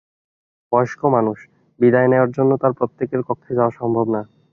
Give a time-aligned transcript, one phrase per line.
[0.71, 1.37] বয়স্ক মানুষ,
[1.79, 4.27] বিদায় নেওয়ার জন্য তাঁর প্রত্যেকের কক্ষে যাওয়া সম্ভব নয়।